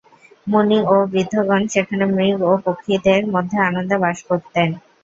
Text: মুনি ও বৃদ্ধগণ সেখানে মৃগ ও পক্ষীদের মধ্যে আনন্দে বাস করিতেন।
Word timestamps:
মুনি 0.47 0.79
ও 0.85 1.05
বৃদ্ধগণ 1.11 1.61
সেখানে 1.73 2.05
মৃগ 2.13 2.37
ও 2.43 2.61
পক্ষীদের 2.65 3.21
মধ্যে 3.33 3.57
আনন্দে 3.67 3.95
বাস 4.03 4.17
করিতেন। 4.27 4.69